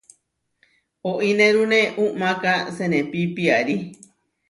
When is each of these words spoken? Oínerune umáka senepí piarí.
Oínerune 1.11 1.81
umáka 2.07 2.53
senepí 2.75 3.19
piarí. 3.35 3.75